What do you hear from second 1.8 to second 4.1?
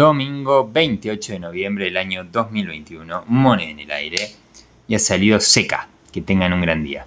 del año 2021. Moneda en el